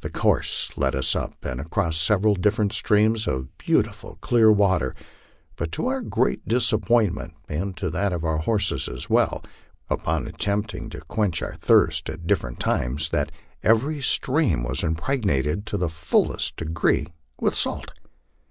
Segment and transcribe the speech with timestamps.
[0.00, 4.94] The course led us up and across several different streams of beautiful, clear water;
[5.54, 10.00] but to our great disappointment, and to that of our horses as well, we discovered,
[10.00, 13.30] upon attempting to quench our thirst at differ ent times, that
[13.62, 17.08] every stream was impregnated to the fullest degree
[17.38, 17.92] with salt.